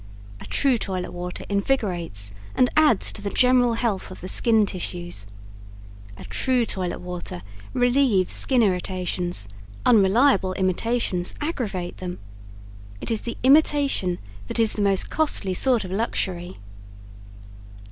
[0.39, 5.27] A true toilet water invigorates and adds to the general health of the skin tissues.
[6.17, 7.43] A true toilet water
[7.75, 9.47] relieves skin irritations
[9.85, 12.17] unreliable imitations aggravate them.
[12.99, 14.17] It is the imitation
[14.47, 16.57] that is the most costly sort of luxury.